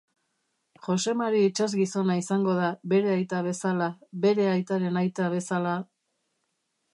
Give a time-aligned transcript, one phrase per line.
[0.85, 3.91] Josemari itsasgizona izango da, bere aita bezala,
[4.25, 5.77] bere aitaren aita bezala...